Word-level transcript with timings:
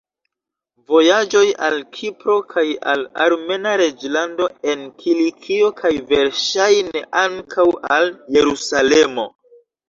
Vojaĝoj 0.91 1.41
al 1.65 1.75
Kipro 1.97 2.37
kaj 2.53 2.63
al 2.93 3.03
Armena 3.25 3.73
reĝlando 3.81 4.47
en 4.73 4.81
Kilikio, 5.03 5.69
kaj 5.83 5.93
verŝajne 6.13 7.05
ankaŭ 7.25 7.67
al 7.99 8.11
Jerusalemo. 8.39 9.29